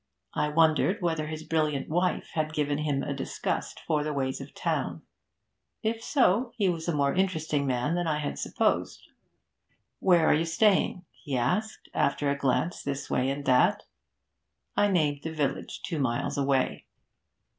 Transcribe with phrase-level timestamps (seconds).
[0.33, 4.55] I wondered whether his brilliant wife had given him a disgust for the ways of
[4.55, 5.03] town.
[5.83, 9.07] If so, he was a more interesting man than I had supposed.
[9.99, 13.83] 'Where are you staying?' he asked, after a glance this way and that.
[14.75, 16.85] I named the village, two miles away.